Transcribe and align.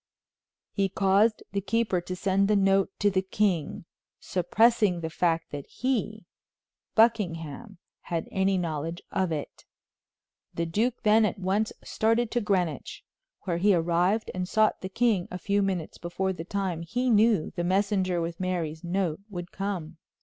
He 0.71 0.89
caused 0.89 1.43
the 1.51 1.61
keeper 1.61 2.01
to 2.01 2.15
send 2.15 2.47
the 2.47 2.55
note 2.55 2.89
to 2.97 3.11
the 3.11 3.21
king, 3.21 3.85
suppressing 4.19 5.01
the 5.01 5.11
fact 5.11 5.51
that 5.51 5.67
he, 5.67 6.25
Buckingham, 6.95 7.77
had 8.05 8.27
any 8.31 8.57
knowledge 8.57 9.03
of 9.11 9.31
it. 9.31 9.63
The 10.55 10.65
duke 10.65 11.03
then 11.03 11.23
at 11.23 11.37
once 11.37 11.71
started 11.83 12.31
to 12.31 12.41
Greenwich, 12.41 13.03
where 13.41 13.57
he 13.57 13.75
arrived 13.75 14.31
and 14.33 14.49
sought 14.49 14.81
the 14.81 14.89
king 14.89 15.27
a 15.29 15.37
few 15.37 15.61
minutes 15.61 15.99
before 15.99 16.33
the 16.33 16.45
time 16.45 16.81
he 16.81 17.07
knew 17.11 17.51
the 17.51 17.63
messenger 17.63 18.19
with 18.21 18.39
Mary's 18.39 18.83
note 18.83 19.19
would 19.29 19.51
come. 19.51 19.97